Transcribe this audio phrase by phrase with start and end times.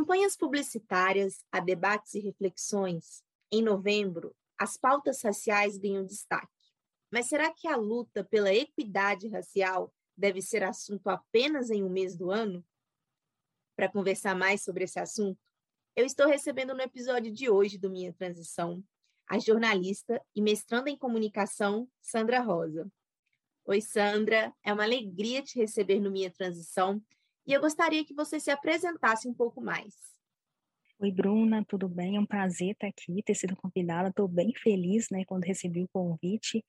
[0.00, 3.22] Campanhas publicitárias a debates e reflexões,
[3.52, 6.48] em novembro, as pautas raciais ganham destaque.
[7.12, 12.16] Mas será que a luta pela equidade racial deve ser assunto apenas em um mês
[12.16, 12.64] do ano?
[13.76, 15.38] Para conversar mais sobre esse assunto,
[15.94, 18.82] eu estou recebendo no episódio de hoje do Minha Transição
[19.28, 22.90] a jornalista e mestranda em comunicação, Sandra Rosa.
[23.66, 27.02] Oi, Sandra, é uma alegria te receber no Minha Transição
[27.46, 29.94] e eu gostaria que você se apresentasse um pouco mais.
[30.98, 32.16] Oi, Bruna, tudo bem?
[32.16, 34.10] É um prazer estar aqui, ter sido convidada.
[34.10, 36.62] Estou bem feliz, né, quando recebi o convite.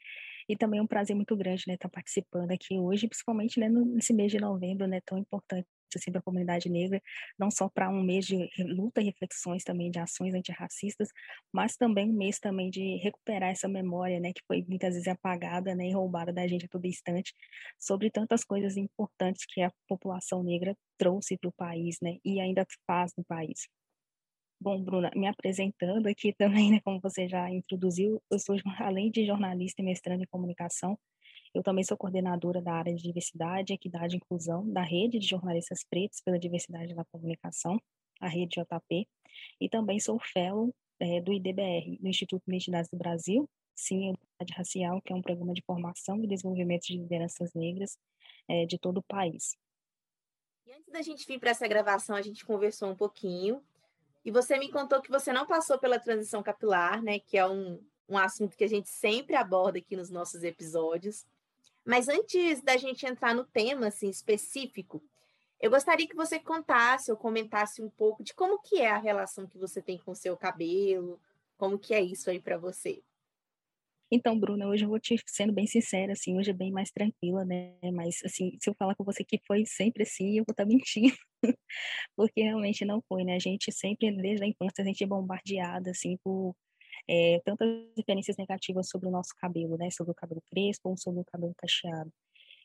[0.48, 4.14] E também é um prazer muito grande, né, estar participando aqui hoje, principalmente né, nesse
[4.14, 7.02] mês de novembro, né, tão importante assim, para a comunidade negra,
[7.38, 11.10] não só para um mês de luta e reflexões também de ações antirracistas,
[11.52, 15.76] mas também um mês também de recuperar essa memória, né, que foi muitas vezes apagada,
[15.76, 17.34] né, e roubada da gente a todo instante,
[17.80, 22.66] sobre tantas coisas importantes que a população negra trouxe para o país, né, e ainda
[22.88, 23.68] faz no país.
[24.60, 29.26] Bom, Bruna, me apresentando aqui também, né, como você já introduziu, eu sou, além de
[29.26, 31.00] jornalista e mestrando em comunicação,
[31.54, 35.84] eu também sou coordenadora da área de diversidade, equidade e inclusão da Rede de Jornalistas
[35.84, 37.80] Pretos pela Diversidade na Comunicação,
[38.20, 39.08] a Rede JP,
[39.60, 44.54] e também sou fellow é, do IDBR, do Instituto de Identidades do Brasil, Sim, Identidade
[44.54, 47.98] Racial, que é um programa de formação e desenvolvimento de lideranças negras
[48.48, 49.58] é, de todo o país.
[50.66, 53.62] E antes da gente vir para essa gravação, a gente conversou um pouquinho,
[54.24, 57.84] e você me contou que você não passou pela transição capilar, né, que é um,
[58.08, 61.26] um assunto que a gente sempre aborda aqui nos nossos episódios.
[61.86, 65.04] Mas antes da gente entrar no tema assim específico,
[65.60, 69.48] eu gostaria que você contasse ou comentasse um pouco de como que é a relação
[69.48, 71.20] que você tem com o seu cabelo,
[71.58, 73.04] como que é isso aí para você.
[74.14, 77.46] Então, Bruna, hoje eu vou te sendo bem sincera, assim, hoje é bem mais tranquila,
[77.46, 77.78] né?
[77.94, 80.68] Mas, assim, se eu falar com você que foi sempre assim, eu vou estar tá
[80.68, 81.16] mentindo,
[82.18, 83.36] porque realmente não foi, né?
[83.36, 86.54] A gente sempre, desde a infância, a gente é bombardeada, assim, por
[87.10, 87.68] é, tantas
[87.98, 89.90] referências negativas sobre o nosso cabelo, né?
[89.92, 92.12] Sobre o cabelo crespo ou sobre o cabelo cacheado.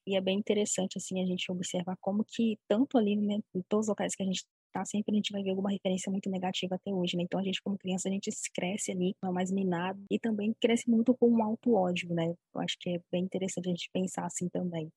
[0.07, 3.87] E é bem interessante, assim, a gente observar como que, tanto ali, né, em todos
[3.87, 6.77] os locais que a gente tá, sempre a gente vai ver alguma referência muito negativa
[6.77, 7.25] até hoje, né?
[7.25, 10.89] Então, a gente, como criança, a gente cresce ali, é mais minado, e também cresce
[10.89, 12.35] muito com um alto ódio, né?
[12.55, 14.91] Eu acho que é bem interessante a gente pensar assim também,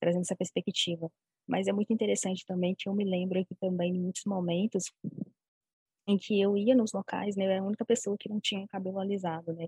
[0.00, 1.10] trazendo essa perspectiva.
[1.46, 4.84] Mas é muito interessante também que eu me lembro que também, em muitos momentos,
[6.08, 8.66] em que eu ia nos locais, né, eu era a única pessoa que não tinha
[8.68, 9.66] cabelo alisado, né,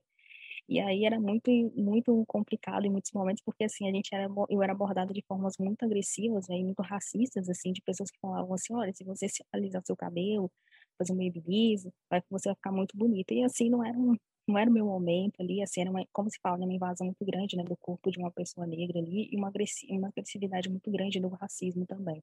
[0.69, 4.63] e aí era muito muito complicado em muitos momentos porque assim a gente era eu
[4.63, 8.55] era abordada de formas muito agressivas né, e muito racistas assim de pessoas que falavam
[8.55, 10.51] assim olha se você alisar seu cabelo
[10.99, 13.35] fazer um babyliss vai você vai ficar muito bonita.
[13.35, 14.17] E assim não era um,
[14.49, 17.07] não era o meu momento ali assim era uma, como se fala né, uma invasão
[17.07, 19.49] muito grande né do corpo de uma pessoa negra ali e uma
[20.09, 22.23] agressividade muito grande do racismo também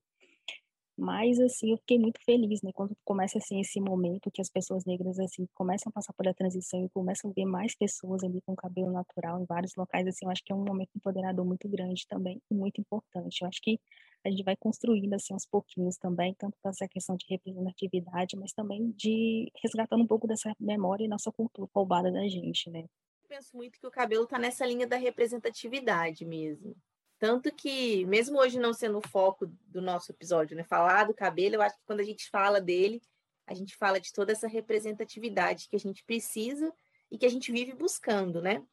[0.98, 2.72] mas, assim, eu fiquei muito feliz, né?
[2.74, 6.34] Quando começa, assim, esse momento que as pessoas negras, assim, começam a passar por a
[6.34, 10.26] transição e começam a ver mais pessoas ali com cabelo natural em vários locais, assim,
[10.26, 13.42] eu acho que é um momento empoderador muito grande também e muito importante.
[13.42, 13.80] Eu acho que
[14.26, 18.52] a gente vai construindo, assim, aos pouquinhos também, tanto para essa questão de representatividade, mas
[18.54, 22.86] também de resgatando um pouco dessa memória e nossa cultura roubada da gente, né?
[23.24, 26.76] Eu penso muito que o cabelo está nessa linha da representatividade mesmo.
[27.20, 31.56] Tanto que, mesmo hoje não sendo o foco do nosso episódio, né, falar do cabelo,
[31.56, 33.02] eu acho que quando a gente fala dele,
[33.48, 36.72] a gente fala de toda essa representatividade que a gente precisa
[37.10, 38.64] e que a gente vive buscando, né?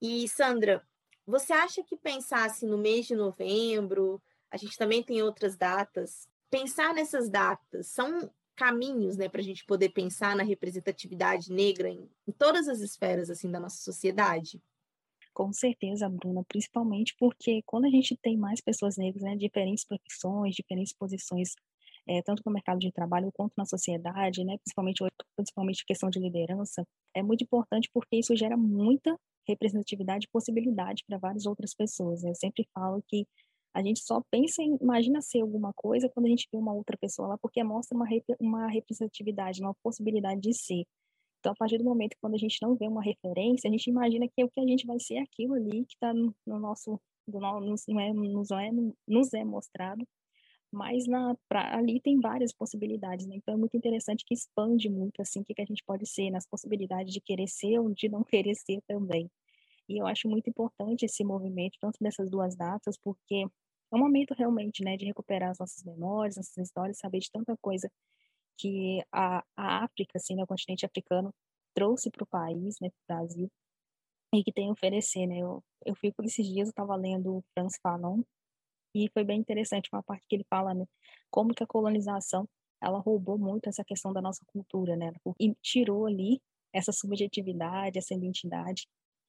[0.00, 0.82] E, Sandra,
[1.26, 6.94] você acha que pensasse no mês de novembro, a gente também tem outras datas, pensar
[6.94, 12.32] nessas datas são caminhos, né, para a gente poder pensar na representatividade negra em, em
[12.32, 14.62] todas as esferas, assim, da nossa sociedade?
[15.36, 20.54] Com certeza, Bruna, principalmente porque quando a gente tem mais pessoas negras, né, diferentes profissões,
[20.54, 21.50] diferentes posições,
[22.08, 25.04] é, tanto no mercado de trabalho quanto na sociedade, né, principalmente,
[25.36, 29.14] principalmente questão de liderança, é muito importante porque isso gera muita
[29.46, 32.22] representatividade e possibilidade para várias outras pessoas.
[32.22, 32.30] Né?
[32.30, 33.26] Eu sempre falo que
[33.74, 36.96] a gente só pensa em, imagina ser alguma coisa quando a gente vê uma outra
[36.96, 38.06] pessoa lá, porque mostra uma,
[38.40, 40.84] uma representatividade, uma possibilidade de ser.
[41.46, 44.26] Então, a partir do momento quando a gente não vê uma referência, a gente imagina
[44.26, 47.00] que o que a gente vai ser é aquilo ali que está no, no, nosso,
[47.24, 48.70] do, nos, não é, nos, é,
[49.06, 50.04] nos é mostrado,
[50.72, 53.36] mas na, pra, ali tem várias possibilidades, né?
[53.36, 56.32] Então é muito interessante que expande muito, assim, o que, que a gente pode ser,
[56.32, 59.30] nas possibilidades de querer ser ou de não querer ser também.
[59.88, 63.46] E eu acho muito importante esse movimento, tanto dessas duas datas, porque
[63.92, 67.56] é um momento realmente, né, de recuperar as nossas memórias, nossas histórias, saber de tanta
[67.58, 67.88] coisa
[68.58, 71.32] que a, a África, assim, né, o continente africano,
[71.74, 73.50] trouxe para o país, né, para o Brasil,
[74.34, 75.38] e que tem a oferecer, né?
[75.38, 78.22] Eu, eu fico esses dias, eu estava lendo Franz Fanon,
[78.94, 80.86] e foi bem interessante uma parte que ele fala, né,
[81.30, 82.48] como que a colonização,
[82.82, 86.40] ela roubou muito essa questão da nossa cultura, né, e tirou ali
[86.72, 88.86] essa subjetividade, essa identidade,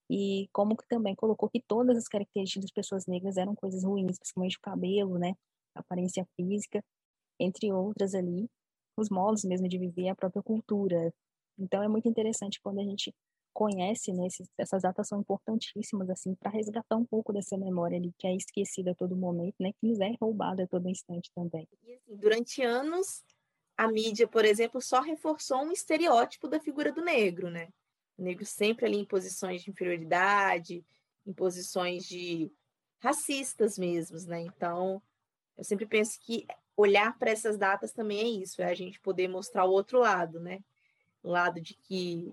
[0.10, 4.18] e como que também colocou que todas as características das pessoas negras eram coisas ruins,
[4.18, 5.34] principalmente o cabelo, né,
[5.76, 6.82] a aparência física,
[7.40, 8.50] entre outras ali,
[9.02, 11.14] os modos mesmo de viver, a própria cultura.
[11.58, 13.14] Então é muito interessante quando a gente
[13.54, 18.14] conhece, né, esses, essas datas são importantíssimas, assim, para resgatar um pouco dessa memória ali,
[18.16, 21.68] que é esquecida a todo momento, né, que nos é roubada a todo instante também.
[21.84, 23.24] E, assim, durante anos,
[23.76, 27.70] a mídia, por exemplo, só reforçou um estereótipo da figura do negro, né?
[28.16, 30.86] O negro sempre ali em posições de inferioridade,
[31.26, 32.52] em posições de
[33.00, 34.42] racistas mesmos, né?
[34.42, 35.02] Então,
[35.58, 36.46] eu sempre penso que
[36.78, 40.40] olhar para essas datas também é isso, é a gente poder mostrar o outro lado,
[40.40, 40.60] né?
[41.24, 42.32] O lado de que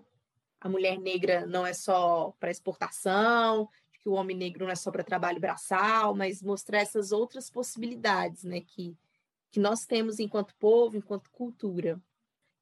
[0.60, 3.68] a mulher negra não é só para exportação,
[4.02, 8.44] que o homem negro não é só para trabalho braçal, mas mostrar essas outras possibilidades,
[8.44, 8.94] né, que,
[9.50, 12.00] que nós temos enquanto povo, enquanto cultura.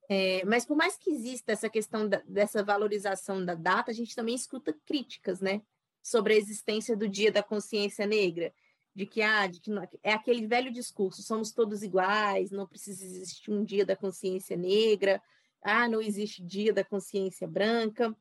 [0.09, 4.15] É, mas por mais que exista essa questão da, dessa valorização da data, a gente
[4.15, 5.63] também escuta críticas, né,
[6.01, 8.53] sobre a existência do Dia da Consciência Negra,
[8.95, 9.71] de que, ah, de que
[10.03, 15.23] é aquele velho discurso, somos todos iguais, não precisa existir um Dia da Consciência Negra,
[15.63, 18.15] ah, não existe dia da consciência branca.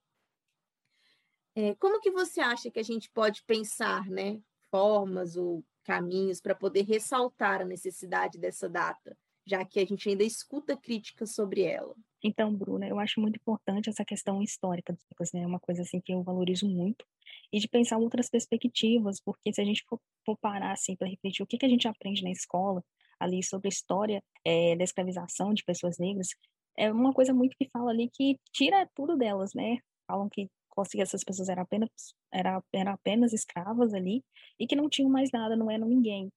[1.56, 4.40] É, como que você acha que a gente pode pensar, né,
[4.70, 10.24] formas ou caminhos para poder ressaltar a necessidade dessa data, já que a gente ainda
[10.24, 11.96] escuta críticas sobre ela?
[12.24, 14.96] Então, Bruna, eu acho muito importante essa questão histórica,
[15.34, 15.42] né?
[15.42, 17.04] É uma coisa assim que eu valorizo muito
[17.52, 21.44] e de pensar outras perspectivas, porque se a gente for, for parar assim para refletir
[21.44, 22.84] o que que a gente aprende na escola
[23.20, 26.30] ali sobre a história é, da escravização de pessoas negras,
[26.78, 29.78] é uma coisa muito que fala ali que tira tudo delas, né?
[30.08, 30.50] Falam que
[30.98, 31.90] essas pessoas eram apenas,
[32.34, 34.24] era, eram apenas escravas ali
[34.60, 36.32] e que não tinham mais nada, não eram ninguém.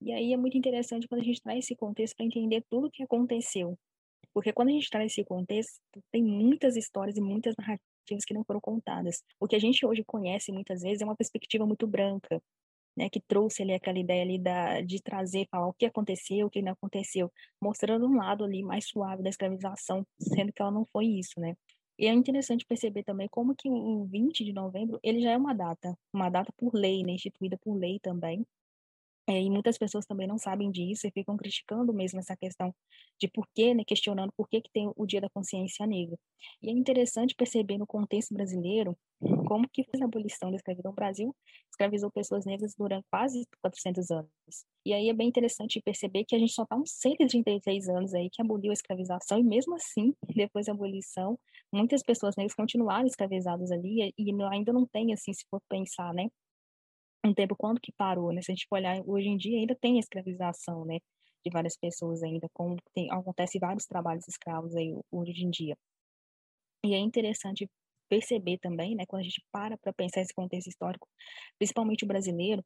[0.00, 2.90] E aí é muito interessante quando a gente traz esse contexto para entender tudo o
[2.90, 3.78] que aconteceu.
[4.32, 5.80] Porque quando a gente traz esse contexto,
[6.10, 7.54] tem muitas histórias e muitas
[8.02, 9.22] narrativas que não foram contadas.
[9.40, 12.42] O que a gente hoje conhece muitas vezes é uma perspectiva muito branca,
[12.96, 16.50] né, que trouxe ali aquela ideia ali da, de trazer, falar o que aconteceu, o
[16.50, 20.86] que não aconteceu, mostrando um lado ali mais suave da escravização, sendo que ela não
[20.92, 21.56] foi isso, né.
[21.98, 25.54] E é interessante perceber também como que o 20 de novembro, ele já é uma
[25.54, 28.44] data, uma data por lei, né, instituída por lei também,
[29.28, 32.74] é, e muitas pessoas também não sabem disso e ficam criticando mesmo essa questão
[33.20, 36.18] de por que, né, questionando por que, que tem o Dia da Consciência Negra.
[36.60, 38.96] E é interessante perceber no contexto brasileiro
[39.46, 40.90] como que a abolição da escravidão.
[40.90, 41.34] O Brasil
[41.70, 44.30] escravizou pessoas negras durante quase 400 anos.
[44.84, 48.28] E aí é bem interessante perceber que a gente só está uns 133 anos aí
[48.28, 51.38] que aboliu a escravização e mesmo assim, depois da abolição,
[51.72, 56.28] muitas pessoas negras continuaram escravizadas ali e ainda não tem, assim, se for pensar, né,
[57.24, 58.42] um tempo quando que parou, né?
[58.42, 60.98] Se a gente for olhar, hoje em dia ainda tem escravização, né?
[61.44, 65.76] De várias pessoas ainda, como tem, acontece vários trabalhos escravos aí hoje em dia.
[66.84, 67.68] E é interessante
[68.08, 71.08] perceber também, né, quando a gente para para pensar esse contexto histórico,
[71.58, 72.62] principalmente o brasileiro,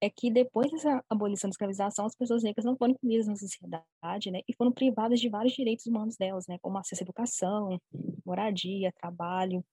[0.00, 4.30] é que depois dessa abolição da escravização, as pessoas negras não foram incluídas na sociedade,
[4.30, 7.78] né, e foram privadas de vários direitos humanos delas, né, como acesso à educação,
[8.24, 9.64] moradia, trabalho,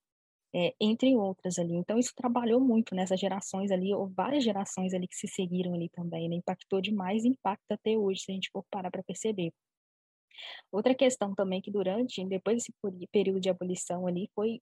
[0.53, 1.73] é, entre outras ali.
[1.73, 5.89] Então, isso trabalhou muito nessas gerações ali, ou várias gerações ali que se seguiram ali
[5.89, 6.35] também, né?
[6.35, 9.51] Impactou demais e impacta até hoje, se a gente for parar para perceber.
[10.71, 12.73] Outra questão também que durante, depois desse
[13.11, 14.61] período de abolição ali, foi,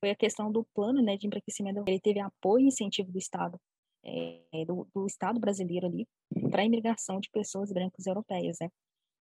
[0.00, 1.84] foi a questão do plano né, de embranquecimento.
[1.86, 3.58] Ele teve apoio e incentivo do Estado,
[4.04, 6.06] é, do, do Estado brasileiro ali,
[6.50, 8.68] para a imigração de pessoas brancas europeias, né?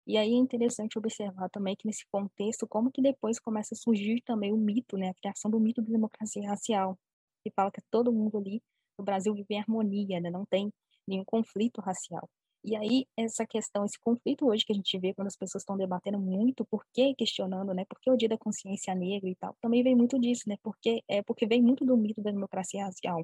[0.10, 4.24] E aí é interessante observar também que nesse contexto, como que depois começa a surgir
[4.26, 6.98] também o mito, né, a criação do mito da democracia racial,
[7.44, 8.60] que fala que todo mundo ali
[8.98, 10.74] no Brasil vive em harmonia, né, não tem
[11.08, 12.28] nenhum conflito racial.
[12.64, 15.78] E aí, essa questão, esse conflito hoje que a gente vê quando as pessoas estão
[15.78, 19.56] debatendo muito, por que questionando, né, por que o dia da consciência negra e tal,
[19.62, 23.24] também vem muito disso, né, porque, é, porque vem muito do mito da democracia racial.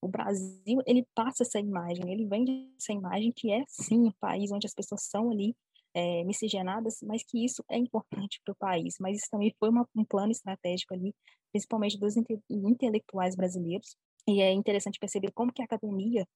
[0.00, 4.52] O Brasil, ele passa essa imagem, ele vende essa imagem que é, sim, um país
[4.52, 5.56] onde as pessoas são ali
[5.94, 8.94] é, miscigenadas, mas que isso é importante para o país.
[9.00, 11.14] Mas isso também foi uma, um plano estratégico ali,
[11.52, 13.96] principalmente dos inte intelectuais brasileiros.
[14.28, 16.26] E é interessante perceber como que a academia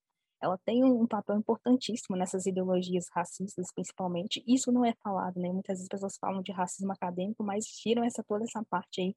[0.43, 4.43] ela tem um papel importantíssimo nessas ideologias racistas, principalmente.
[4.47, 5.51] Isso não é falado, né?
[5.51, 9.15] Muitas vezes as pessoas falam de racismo acadêmico, mas tiram essa toda essa parte aí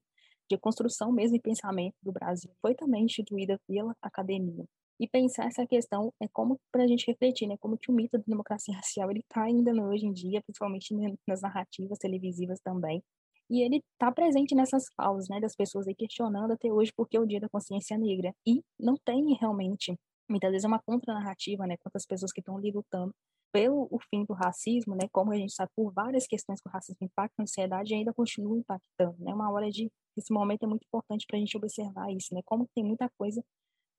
[0.50, 2.50] de construção mesmo e pensamento do Brasil.
[2.62, 4.64] Foi também instituída pela academia.
[5.00, 7.56] E pensar essa questão é como para a gente refletir, né?
[7.58, 10.94] Como que o mito da democracia racial ele está ainda hoje em dia, principalmente
[11.26, 13.02] nas narrativas televisivas também.
[13.50, 15.40] E ele está presente nessas falas, né?
[15.40, 18.34] Das pessoas aí questionando até hoje por que o Dia da Consciência Negra.
[18.46, 19.96] E não tem realmente
[20.28, 23.14] muitas vezes é uma contranarrativa, né, quantas pessoas que estão ali lutando
[23.50, 26.72] pelo o fim do racismo, né, como a gente sabe por várias questões que o
[26.72, 30.84] racismo impacta na sociedade ainda continua impactando, né, uma hora de esse momento é muito
[30.84, 33.42] importante para a gente observar isso, né, como tem muita coisa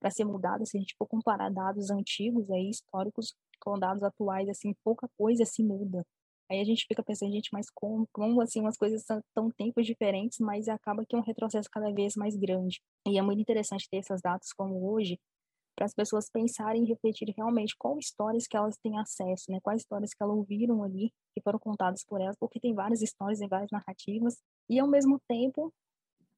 [0.00, 4.48] para ser mudada se a gente for comparar dados antigos aí históricos com dados atuais,
[4.48, 6.04] assim pouca coisa se muda.
[6.50, 9.86] Aí a gente fica pensando, gente, mas como, como assim, umas coisas são tão tempos
[9.86, 12.80] diferentes, mas acaba que é um retrocesso cada vez mais grande.
[13.06, 15.16] E é muito interessante ter essas datas como hoje,
[15.76, 19.60] para as pessoas pensarem e refletirem realmente qual histórias que elas têm acesso, né?
[19.62, 23.40] Quais histórias que elas ouviram ali, que foram contadas por elas, porque tem várias histórias
[23.40, 24.36] e várias narrativas,
[24.68, 25.72] e ao mesmo tempo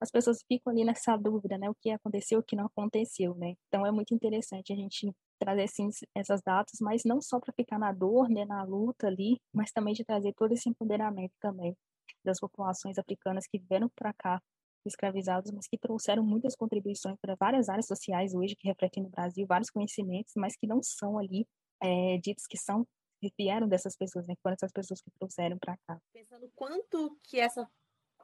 [0.03, 1.71] as pessoas ficam ali nessa dúvida, né?
[1.71, 3.55] O que aconteceu, o que não aconteceu, né?
[3.69, 7.79] Então é muito interessante a gente trazer assim, essas datas, mas não só para ficar
[7.79, 11.77] na dor, né, na luta ali, mas também de trazer todo esse empoderamento também
[12.25, 14.41] das populações africanas que vieram para cá
[14.85, 19.47] escravizados, mas que trouxeram muitas contribuições para várias áreas sociais hoje que refletem no Brasil,
[19.47, 21.47] vários conhecimentos, mas que não são ali
[21.81, 22.85] é, ditos que são
[23.21, 24.35] que vieram dessas pessoas, né?
[24.35, 25.97] Que foram essas pessoas que trouxeram para cá.
[26.13, 27.69] Pensando quanto que essa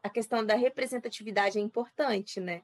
[0.02, 2.62] a questão da representatividade é importante, né?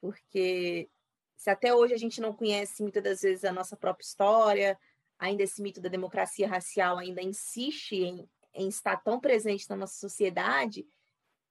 [0.00, 0.88] Porque
[1.36, 4.78] se até hoje a gente não conhece muitas das vezes a nossa própria história,
[5.18, 9.98] ainda esse mito da democracia racial ainda insiste em, em estar tão presente na nossa
[9.98, 10.86] sociedade,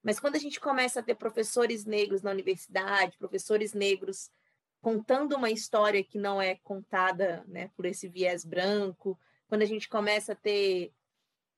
[0.04, 4.30] mas quando a gente começa a ter professores negros na universidade, professores negros
[4.82, 9.18] contando uma história que não é contada né, por esse viés branco,
[9.48, 10.92] quando a gente começa a ter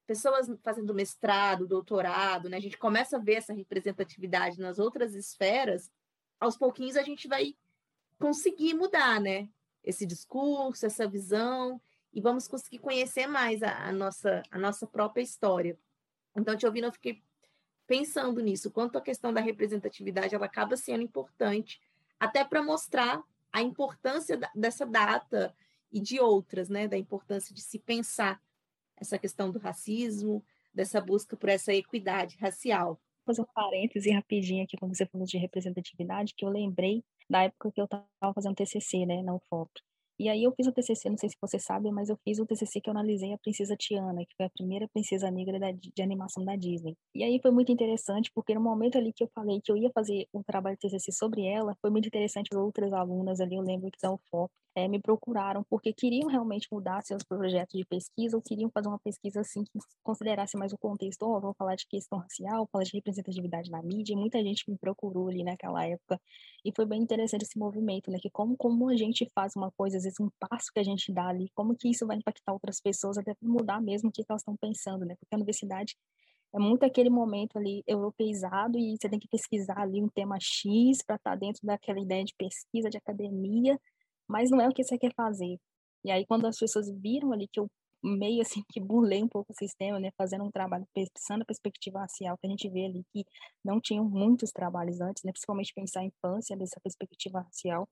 [0.05, 5.91] pessoas fazendo mestrado, doutorado, né, a gente começa a ver essa representatividade nas outras esferas,
[6.39, 7.55] aos pouquinhos a gente vai
[8.19, 9.50] conseguir mudar, né?
[9.83, 11.81] Esse discurso, essa visão,
[12.13, 15.77] e vamos conseguir conhecer mais a, a nossa, a nossa própria história.
[16.35, 17.21] Então, te ouvindo, eu fiquei
[17.85, 21.81] pensando nisso, quanto a questão da representatividade ela acaba sendo importante,
[22.19, 25.53] até para mostrar a importância da, dessa data
[25.91, 28.41] e de outras, né, da importância de se pensar
[28.97, 32.99] essa questão do racismo, dessa busca por essa equidade racial.
[33.25, 37.43] Vou fazer um parêntese rapidinho aqui quando você falou de representatividade, que eu lembrei da
[37.43, 39.71] época que eu estava fazendo TCC, né, na UFOP.
[40.17, 42.45] E aí eu fiz o TCC, não sei se você sabe, mas eu fiz o
[42.45, 46.01] TCC que eu analisei a Princesa Tiana, que foi a primeira princesa negra da, de
[46.01, 46.95] animação da Disney.
[47.13, 49.91] E aí foi muito interessante, porque no momento ali que eu falei que eu ia
[49.93, 53.91] fazer um trabalho de TCC sobre ela, foi muito interessante outras alunas ali, eu lembro
[53.91, 58.44] que são foco, é, me procuraram porque queriam realmente mudar seus projetos de pesquisa ou
[58.44, 59.72] queriam fazer uma pesquisa assim que
[60.03, 61.24] considerasse mais o contexto.
[61.24, 64.13] Oh, vou falar de questão racial, falar de representatividade na mídia.
[64.13, 66.20] E muita gente me procurou ali naquela época
[66.63, 68.20] e foi bem interessante esse movimento, né?
[68.22, 71.12] Que como como a gente faz uma coisa, às vezes um passo que a gente
[71.13, 74.41] dá ali, como que isso vai impactar outras pessoas até mudar mesmo o que elas
[74.41, 75.15] estão pensando, né?
[75.15, 75.96] Porque a universidade
[76.53, 81.03] é muito aquele momento ali europeizado e você tem que pesquisar ali um tema X
[81.05, 83.79] para estar tá dentro daquela ideia de pesquisa, de academia,
[84.27, 85.58] mas não é o que você quer fazer.
[86.03, 87.67] E aí, quando as pessoas viram ali que eu
[88.03, 92.00] meio assim que burlei um pouco o sistema, né, fazendo um trabalho pensando a perspectiva
[92.00, 93.25] racial, que a gente vê ali que
[93.63, 97.88] não tinham muitos trabalhos antes, né, principalmente pensar a infância dessa perspectiva racial,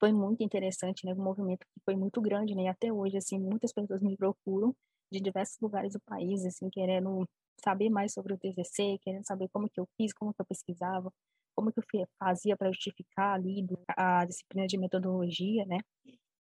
[0.00, 3.38] foi muito interessante, né, um movimento que foi muito grande, né, e até hoje, assim,
[3.38, 4.74] muitas pessoas me procuram
[5.12, 7.26] de diversos lugares do país, assim, querendo
[7.62, 11.10] saber mais sobre o TCC, querendo saber como que eu fiz, como que eu pesquisava,
[11.58, 15.78] como que eu fazia para justificar ali a disciplina de metodologia, né?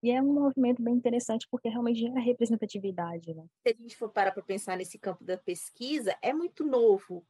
[0.00, 3.44] E é um movimento bem interessante porque realmente gera representatividade, né?
[3.66, 7.26] Se a gente for parar para pensar nesse campo da pesquisa, é muito novo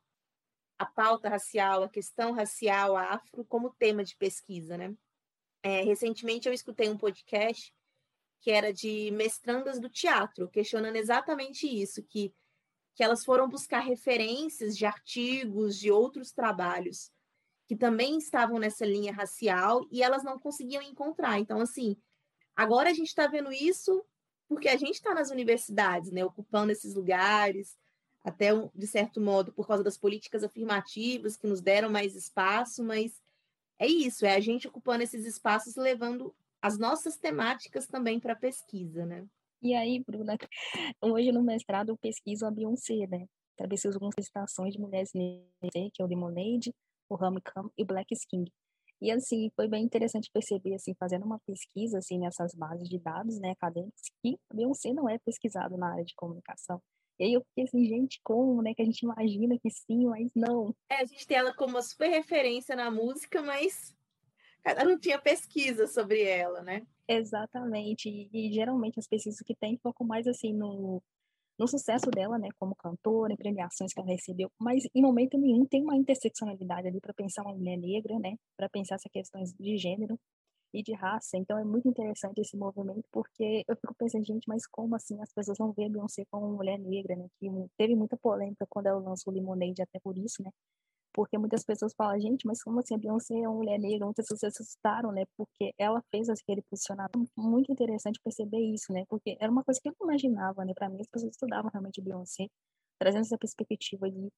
[0.79, 4.95] a pauta racial, a questão racial afro como tema de pesquisa, né?
[5.63, 7.75] É, recentemente eu escutei um podcast
[8.41, 12.31] que era de mestrandas do teatro, questionando exatamente isso, que,
[12.95, 17.11] que elas foram buscar referências de artigos, de outros trabalhos,
[17.71, 21.39] que também estavam nessa linha racial e elas não conseguiam encontrar.
[21.39, 21.97] Então, assim,
[22.57, 24.05] agora a gente está vendo isso
[24.49, 27.79] porque a gente está nas universidades, né, ocupando esses lugares,
[28.25, 33.23] até de certo modo por causa das políticas afirmativas que nos deram mais espaço, mas
[33.79, 38.37] é isso, é a gente ocupando esses espaços levando as nossas temáticas também para a
[38.37, 39.25] pesquisa, né?
[39.63, 40.37] E aí, Bruna,
[41.01, 43.29] hoje no mestrado eu pesquiso a Beyoncé, né?
[43.57, 46.75] Talvez algumas citações de mulheres negras, que é o Lemonade,
[47.11, 48.45] o Hamilton e o Black Skin.
[49.01, 53.41] E assim, foi bem interessante perceber assim, fazendo uma pesquisa assim nessas bases de dados,
[53.41, 56.83] né, acadêmicos, que Beyoncé não é pesquisado na área de comunicação.
[57.19, 58.73] E aí eu fiquei assim, gente, como, né?
[58.73, 60.75] Que a gente imagina que sim, mas não.
[60.89, 63.95] É, a gente tem ela como uma super referência na música, mas
[64.63, 66.87] cada não tinha pesquisa sobre ela, né?
[67.07, 68.09] Exatamente.
[68.09, 71.03] E, e geralmente as pesquisas que tem focam mais assim no,
[71.61, 75.67] no sucesso dela, né, como cantora, em premiações que ela recebeu, mas em momento nenhum
[75.67, 79.77] tem uma interseccionalidade ali para pensar uma mulher negra, né, para pensar essas questões de
[79.77, 80.19] gênero
[80.73, 81.37] e de raça.
[81.37, 85.33] Então é muito interessante esse movimento, porque eu fico pensando, gente, mas como assim as
[85.35, 87.27] pessoas vão ver a Beyoncé como uma mulher negra, né?
[87.39, 90.51] Que teve muita polêmica quando ela lançou Lemonade, até por isso, né?
[91.13, 94.05] Porque muitas pessoas falam, gente, mas como assim a Beyoncé é uma mulher negra?
[94.05, 95.25] Muitas pessoas se assustaram, né?
[95.37, 97.29] Porque ela fez aquele posicionamento.
[97.37, 99.05] Muito interessante perceber isso, né?
[99.09, 100.73] Porque era uma coisa que eu não imaginava, né?
[100.75, 102.47] Para mim, as pessoas estudavam realmente Beyoncé,
[102.99, 104.29] trazendo essa perspectiva de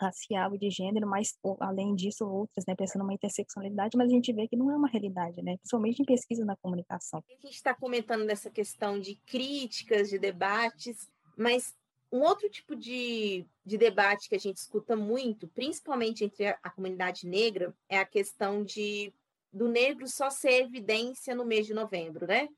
[0.00, 4.32] racial e de gênero, mas além disso outras, né, pensando numa interseccionalidade, mas a gente
[4.32, 7.22] vê que não é uma realidade, né, principalmente em pesquisa na comunicação.
[7.28, 11.74] A gente está comentando dessa questão de críticas, de debates, mas
[12.12, 16.68] um outro tipo de, de debate que a gente escuta muito, principalmente entre a, a
[16.68, 19.14] comunidade negra, é a questão de
[19.52, 22.48] do negro só ser evidência no mês de novembro, né?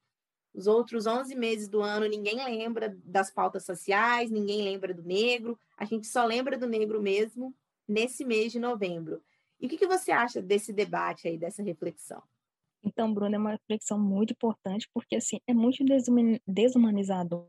[0.54, 5.58] Os outros 11 meses do ano, ninguém lembra das pautas sociais, ninguém lembra do negro,
[5.76, 7.54] a gente só lembra do negro mesmo
[7.86, 9.22] nesse mês de novembro.
[9.60, 12.22] E o que, que você acha desse debate aí, dessa reflexão?
[12.82, 15.84] Então, Bruna, é uma reflexão muito importante, porque assim, é muito
[16.46, 17.48] desumanizador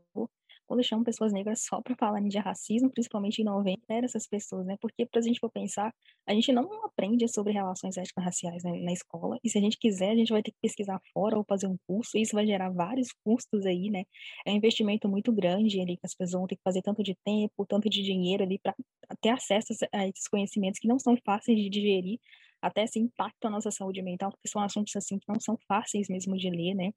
[0.66, 4.66] quando chamam pessoas negras só para falar de racismo, principalmente em 90, era essas pessoas,
[4.66, 4.76] né?
[4.80, 5.92] Porque, para a gente for pensar,
[6.26, 10.10] a gente não aprende sobre relações étnico-raciais né, na escola, e se a gente quiser,
[10.10, 12.70] a gente vai ter que pesquisar fora ou fazer um curso, e isso vai gerar
[12.70, 14.04] vários custos aí, né?
[14.46, 17.14] É um investimento muito grande ali, que as pessoas vão ter que fazer tanto de
[17.24, 18.74] tempo, tanto de dinheiro ali, para
[19.20, 22.18] ter acesso a esses conhecimentos que não são fáceis de digerir,
[22.62, 26.08] até se impactam a nossa saúde mental, porque são assuntos assim que não são fáceis
[26.08, 26.92] mesmo de ler, né?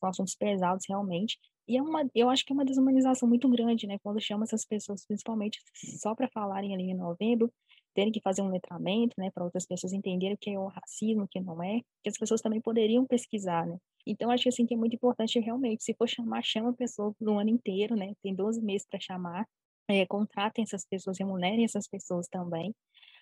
[0.00, 1.38] São assuntos pesados realmente.
[1.68, 3.98] E é uma, eu acho que é uma desumanização muito grande, né?
[4.02, 5.60] Quando chama essas pessoas, principalmente
[6.00, 7.52] só para falarem ali em novembro,
[7.94, 11.24] terem que fazer um letramento, né, para outras pessoas entenderem o que é o racismo,
[11.24, 13.78] o que não é, que as pessoas também poderiam pesquisar, né?
[14.06, 17.38] Então, acho assim que é muito importante realmente, se for chamar, chama a pessoa no
[17.38, 18.14] ano inteiro, né?
[18.22, 19.46] Tem 12 meses para chamar,
[19.88, 22.74] é, contratem essas pessoas, remunerem essas pessoas também,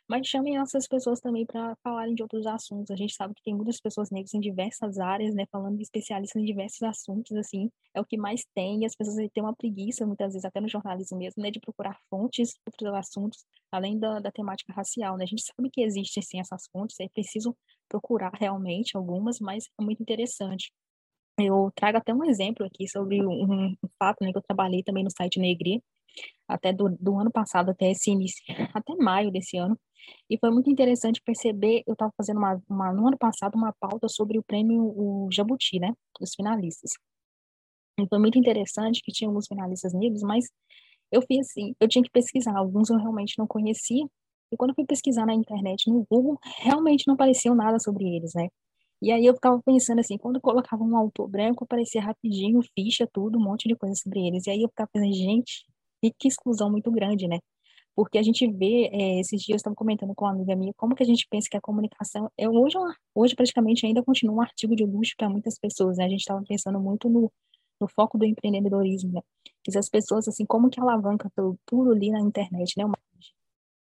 [0.08, 2.90] mas chamem essas pessoas também para falarem de outros assuntos.
[2.90, 6.40] A gente sabe que tem muitas pessoas negras em diversas áreas, né, falando de especialistas
[6.40, 10.06] em diversos assuntos, assim, é o que mais tem, e as pessoas têm uma preguiça,
[10.06, 14.32] muitas vezes, até no jornalismo mesmo, né, de procurar fontes, outros assuntos, além da, da
[14.32, 17.56] temática racial, né, a gente sabe que existem, sim, essas fontes, é preciso
[17.88, 20.72] procurar realmente algumas, mas é muito interessante.
[21.38, 25.04] Eu trago até um exemplo aqui sobre um, um fato, né, que eu trabalhei também
[25.04, 25.82] no site Negri,
[26.48, 28.42] até do, do ano passado até esse início,
[28.74, 29.78] até maio desse ano.
[30.30, 34.08] E foi muito interessante perceber, eu estava fazendo uma, uma, no ano passado uma pauta
[34.08, 36.90] sobre o prêmio o Jabuti, né, dos finalistas.
[38.00, 40.46] E foi muito interessante que tinha alguns finalistas negros, mas
[41.10, 44.04] eu fiz assim, eu tinha que pesquisar, alguns eu realmente não conhecia,
[44.52, 48.32] e quando eu fui pesquisar na internet, no Google, realmente não apareceu nada sobre eles,
[48.34, 48.48] né?
[49.00, 53.38] E aí eu ficava pensando assim, quando colocava um autor branco, aparecia rapidinho, ficha, tudo,
[53.38, 54.46] um monte de coisa sobre eles.
[54.46, 55.64] E aí eu ficava pensando, gente,
[56.18, 57.38] que exclusão muito grande, né?
[57.98, 60.94] Porque a gente vê, é, esses dias eu estava comentando com uma amiga minha, como
[60.94, 62.78] que a gente pensa que a comunicação, é hoje,
[63.12, 66.04] hoje praticamente ainda continua um artigo de luxo para muitas pessoas, né?
[66.04, 67.28] A gente estava pensando muito no,
[67.80, 69.20] no foco do empreendedorismo, né?
[69.64, 72.84] Que as pessoas, assim, como que alavanca tudo, tudo ali na internet, né?
[72.84, 72.96] Uma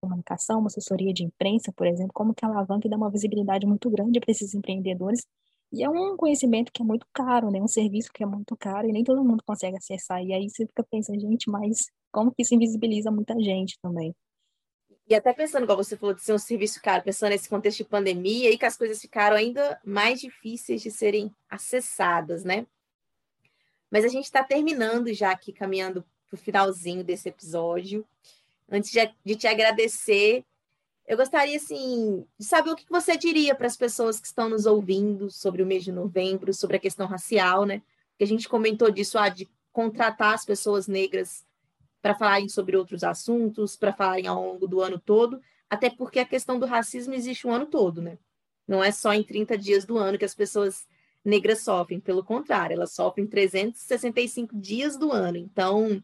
[0.01, 3.89] comunicação, uma assessoria de imprensa, por exemplo, como que alavanca e dá uma visibilidade muito
[3.89, 5.25] grande para esses empreendedores
[5.71, 7.61] e é um conhecimento que é muito caro, né?
[7.61, 10.21] Um serviço que é muito caro e nem todo mundo consegue acessar.
[10.21, 14.13] E aí você fica pensando, gente, mas como que isso invisibiliza muita gente também?
[15.07, 17.85] E até pensando, igual você falou, de ser um serviço caro, pensando nesse contexto de
[17.85, 22.65] pandemia e que as coisas ficaram ainda mais difíceis de serem acessadas, né?
[23.89, 28.05] Mas a gente está terminando já aqui, caminhando para o finalzinho desse episódio.
[28.69, 30.45] Antes de, de te agradecer,
[31.07, 34.65] eu gostaria, assim, de saber o que você diria para as pessoas que estão nos
[34.65, 37.81] ouvindo sobre o mês de novembro, sobre a questão racial, né?
[38.17, 41.45] Que a gente comentou disso, ah, de contratar as pessoas negras
[42.01, 46.25] para falarem sobre outros assuntos, para falarem ao longo do ano todo, até porque a
[46.25, 48.17] questão do racismo existe o ano todo, né?
[48.67, 50.87] Não é só em 30 dias do ano que as pessoas
[51.23, 55.37] negras sofrem, pelo contrário, elas sofrem 365 dias do ano.
[55.37, 56.03] Então,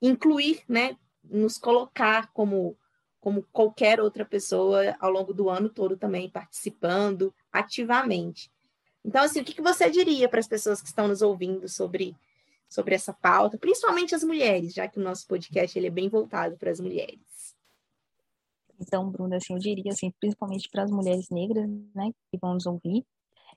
[0.00, 2.76] incluir, né, nos colocar como
[3.20, 8.50] como qualquer outra pessoa ao longo do ano todo também participando ativamente.
[9.04, 12.16] Então, assim, o que, você diria para as pessoas que estão nos ouvindo sobre,
[12.68, 16.56] sobre essa pauta, principalmente as mulheres, já que o nosso podcast ele é bem voltado
[16.56, 17.56] para as mulheres?
[18.80, 22.66] Então, Bruna, assim, eu diria assim, principalmente para as mulheres negras, né, que vão nos
[22.66, 23.04] ouvir,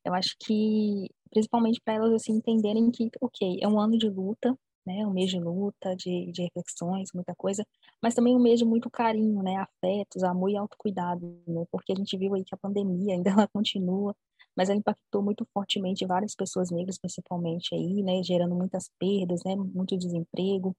[0.04, 4.58] eu acho que principalmente para elas assim entenderem que, ok, é um ano de luta,
[4.86, 7.65] né, um mês de luta, de, de reflexões, muita coisa,
[8.02, 11.96] mas também um mês de muito carinho, né, afetos, amor e autocuidado, né, porque a
[11.96, 14.15] gente viu aí que a pandemia ainda ela continua,
[14.56, 19.56] mas ela impactou muito fortemente várias pessoas negras, principalmente aí, né, gerando muitas perdas, né,
[19.56, 20.76] muito desemprego,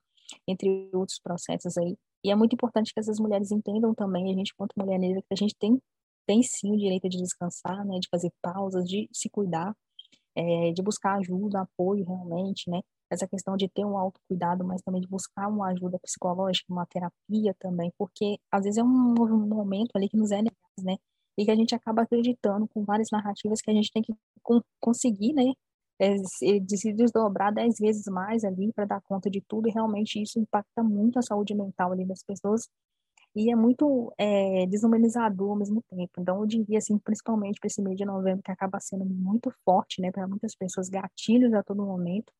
[0.46, 1.96] entre outros processos aí.
[2.24, 5.32] E é muito importante que essas mulheres entendam também, a gente, quanto mulher negra, que
[5.32, 5.80] a gente tem,
[6.26, 9.74] tem sim o direito de descansar, né, de fazer pausas, de se cuidar,
[10.34, 12.80] é, de buscar ajuda, apoio realmente, né,
[13.12, 17.54] essa questão de ter um autocuidado, mas também de buscar uma ajuda psicológica, uma terapia
[17.58, 19.14] também, porque às vezes é um,
[19.46, 20.96] momento ali que nos é negado, né,
[21.36, 24.14] e que a gente acaba acreditando com várias narrativas que a gente tem que
[24.80, 25.52] conseguir, né,
[25.98, 30.38] é, se desdobrar dez vezes mais ali para dar conta de tudo, e realmente isso
[30.38, 32.68] impacta muito a saúde mental ali das pessoas,
[33.34, 36.12] e é muito é, desumanizador ao mesmo tempo.
[36.18, 40.02] Então, eu diria, assim, principalmente para esse mês de novembro, que acaba sendo muito forte,
[40.02, 42.32] né, para muitas pessoas, gatilhos a todo momento,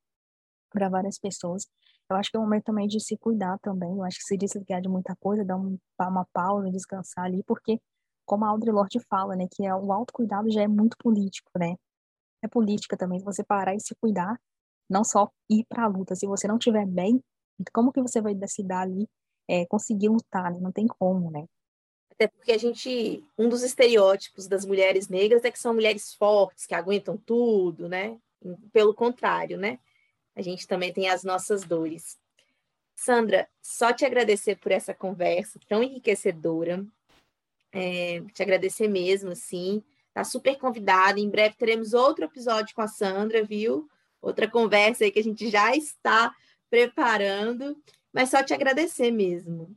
[0.73, 1.67] para várias pessoas.
[2.09, 4.37] Eu acho que é um momento também de se cuidar também, eu acho que se
[4.37, 7.79] desligar de muita coisa, dar um, uma pausa, descansar ali, porque
[8.25, 11.75] como a Audre Lorde fala, né, que é, o autocuidado já é muito político, né?
[12.41, 14.39] É política também, se você parar e se cuidar,
[14.89, 17.21] não só ir para a luta, se você não estiver bem,
[17.73, 19.09] como que você vai decidir ali
[19.47, 20.59] é, conseguir lutar, né?
[20.59, 21.45] Não tem como, né?
[22.11, 26.65] Até porque a gente, um dos estereótipos das mulheres negras é que são mulheres fortes,
[26.65, 28.17] que aguentam tudo, né?
[28.71, 29.79] Pelo contrário, né?
[30.35, 32.17] A gente também tem as nossas dores.
[32.95, 36.85] Sandra, só te agradecer por essa conversa tão enriquecedora
[37.73, 39.83] é, te agradecer mesmo, assim.
[40.13, 41.19] Tá super convidada.
[41.19, 43.89] Em breve teremos outro episódio com a Sandra, viu?
[44.21, 46.31] Outra conversa aí que a gente já está
[46.69, 47.75] preparando.
[48.13, 49.75] Mas só te agradecer mesmo.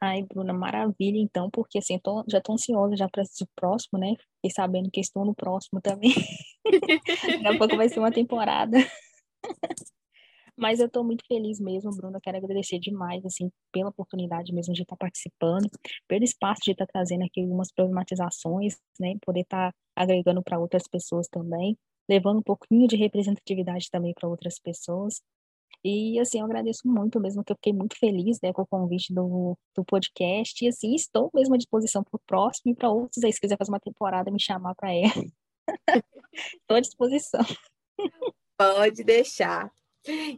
[0.00, 4.14] Ai, Bruna, maravilha, então, porque assim, tô, já estou ansiosa já para esse próximo, né?
[4.36, 6.12] Fiquei sabendo que estou no próximo também.
[7.42, 8.76] Daqui a pouco vai ser uma temporada.
[10.56, 12.20] Mas eu estou muito feliz mesmo, Bruna.
[12.20, 15.68] Quero agradecer demais, assim, pela oportunidade mesmo de estar participando,
[16.06, 19.14] pelo espaço de estar trazendo aqui algumas problematizações, né?
[19.24, 21.76] Poder estar agregando para outras pessoas também,
[22.08, 25.22] levando um pouquinho de representatividade também para outras pessoas.
[25.84, 29.12] E, assim, eu agradeço muito mesmo, que eu fiquei muito feliz, né, com o convite
[29.12, 30.64] do, do podcast.
[30.64, 33.56] E, assim, estou mesmo à disposição para o próximo e para outros aí, se quiser
[33.58, 35.24] fazer uma temporada, me chamar para ela.
[36.32, 37.44] Estou à disposição.
[38.70, 39.70] Pode deixar.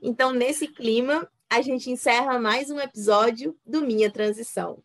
[0.03, 4.83] Então, nesse clima, a gente encerra mais um episódio do Minha Transição.